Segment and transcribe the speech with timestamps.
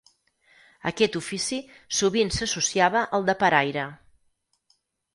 [0.91, 1.59] Aquest ofici
[1.99, 3.89] sovint s'associava al de paraire.